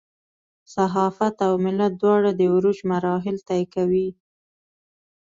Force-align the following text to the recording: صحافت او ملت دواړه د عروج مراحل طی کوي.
صحافت 0.73 1.35
او 1.47 1.53
ملت 1.65 1.93
دواړه 2.01 2.31
د 2.35 2.41
عروج 2.53 2.79
مراحل 2.91 3.37
طی 3.49 3.63
کوي. 3.73 4.07